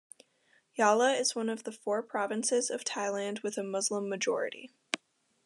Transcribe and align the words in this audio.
Yala 0.79 1.15
is 1.19 1.35
one 1.35 1.47
of 1.47 1.63
the 1.63 1.71
four 1.71 2.01
provinces 2.01 2.71
of 2.71 2.83
Thailand 2.83 3.43
with 3.43 3.55
a 3.55 3.61
Muslim 3.63 4.09
majority. 4.09 4.71